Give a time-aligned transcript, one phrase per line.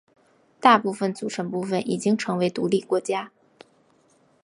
[0.59, 3.31] 大部分组成部分已经成为独立国家。